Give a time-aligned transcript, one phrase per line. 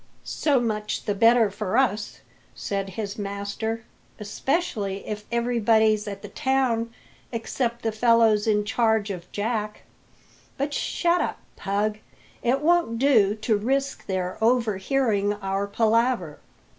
[0.23, 2.21] "So much the better for us,"
[2.55, 3.83] said his master;
[4.19, 6.91] "especially if everybody's at the town
[7.31, 9.83] except the fellows in charge of Jack.
[10.57, 11.99] But shut up, Pug;
[12.41, 16.39] it won't do to risk their overhearing our palaver."